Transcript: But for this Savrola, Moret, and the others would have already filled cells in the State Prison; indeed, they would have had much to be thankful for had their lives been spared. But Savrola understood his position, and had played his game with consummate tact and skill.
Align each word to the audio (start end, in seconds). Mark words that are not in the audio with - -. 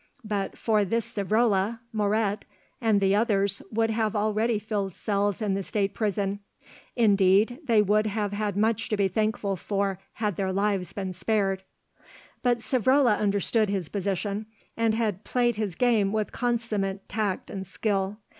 But 0.23 0.57
for 0.57 0.83
this 0.83 1.05
Savrola, 1.15 1.79
Moret, 1.93 2.43
and 2.81 2.99
the 2.99 3.13
others 3.13 3.61
would 3.71 3.91
have 3.91 4.15
already 4.15 4.57
filled 4.57 4.95
cells 4.95 5.43
in 5.43 5.53
the 5.53 5.61
State 5.61 5.93
Prison; 5.93 6.39
indeed, 6.95 7.59
they 7.65 7.83
would 7.83 8.07
have 8.07 8.31
had 8.33 8.57
much 8.57 8.89
to 8.89 8.97
be 8.97 9.07
thankful 9.07 9.55
for 9.55 9.99
had 10.13 10.37
their 10.37 10.51
lives 10.51 10.91
been 10.91 11.13
spared. 11.13 11.61
But 12.41 12.57
Savrola 12.61 13.19
understood 13.19 13.69
his 13.69 13.89
position, 13.89 14.47
and 14.75 14.95
had 14.95 15.23
played 15.23 15.57
his 15.57 15.75
game 15.75 16.11
with 16.11 16.31
consummate 16.31 17.07
tact 17.07 17.51
and 17.51 17.67
skill. 17.67 18.17